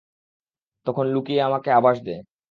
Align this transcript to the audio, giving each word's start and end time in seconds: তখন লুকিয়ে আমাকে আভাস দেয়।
তখন 0.85 1.05
লুকিয়ে 1.13 1.41
আমাকে 1.41 1.69
আভাস 1.71 1.97
দেয়। 2.03 2.21